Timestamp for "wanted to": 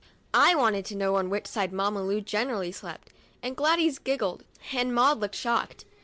0.55-0.95